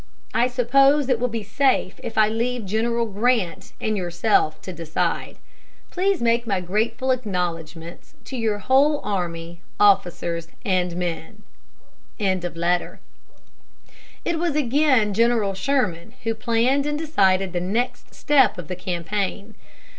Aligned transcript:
I 0.33 0.47
suppose 0.47 1.09
it 1.09 1.19
will 1.19 1.27
be 1.27 1.43
safe 1.43 1.99
if 2.03 2.17
I 2.17 2.27
leave 2.27 2.65
General 2.65 3.05
Grant 3.05 3.73
and 3.79 3.95
yourself 3.95 4.59
to 4.63 4.73
decide. 4.73 5.37
Please 5.91 6.23
make 6.23 6.47
my 6.47 6.59
grateful 6.59 7.11
acknowledgments 7.11 8.15
to 8.25 8.35
your 8.35 8.57
whole 8.57 8.99
army, 9.03 9.61
officers 9.79 10.47
and 10.65 10.95
men." 10.95 11.43
It 12.17 12.49
was 14.39 14.55
again 14.55 15.13
General 15.13 15.53
Sherman 15.53 16.15
who 16.23 16.33
planned 16.33 16.87
and 16.87 16.97
decided 16.97 17.53
the 17.53 17.61
next 17.61 18.15
step 18.15 18.57
of 18.57 18.69
the 18.69 18.75
campaign. 18.75 19.53